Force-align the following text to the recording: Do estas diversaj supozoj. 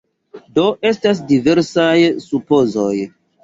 Do 0.57 0.63
estas 0.93 1.21
diversaj 1.33 1.95
supozoj. 2.27 2.95